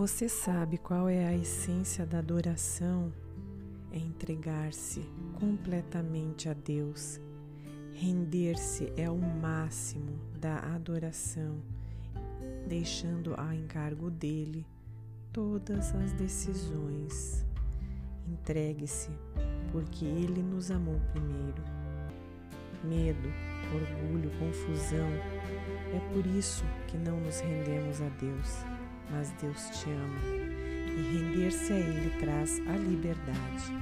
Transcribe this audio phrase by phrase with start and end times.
[0.00, 3.12] Você sabe qual é a essência da adoração?
[3.92, 5.06] É entregar-se
[5.38, 7.20] completamente a Deus.
[7.92, 11.62] Render-se é o máximo da adoração,
[12.66, 14.66] deixando a encargo dele
[15.34, 17.44] todas as decisões.
[18.26, 19.10] Entregue-se,
[19.70, 21.62] porque ele nos amou primeiro.
[22.82, 23.28] Medo,
[23.74, 25.10] orgulho, confusão,
[25.94, 28.79] é por isso que não nos rendemos a Deus
[29.10, 30.20] mas Deus te ama
[30.96, 33.72] e render-se a Ele traz a liberdade.